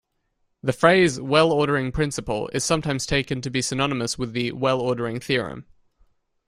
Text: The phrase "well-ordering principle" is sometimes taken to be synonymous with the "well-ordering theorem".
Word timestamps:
The 0.63 0.73
phrase 0.73 1.21
"well-ordering 1.21 1.91
principle" 1.91 2.49
is 2.53 2.63
sometimes 2.63 3.05
taken 3.05 3.39
to 3.41 3.51
be 3.51 3.61
synonymous 3.61 4.17
with 4.17 4.33
the 4.33 4.51
"well-ordering 4.51 5.19
theorem". 5.19 5.67